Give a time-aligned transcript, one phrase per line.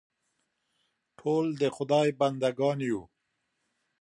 [1.19, 3.01] ټول د خدای بندهګان یو.